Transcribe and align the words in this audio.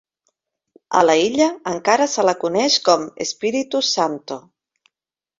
A 0.99 1.01
la 1.09 1.15
illa 1.25 1.49
encara 1.71 2.07
se 2.13 2.25
la 2.27 2.33
coneix 2.43 2.77
com 2.87 3.03
Espiritu 3.27 3.83
Santo. 3.91 4.39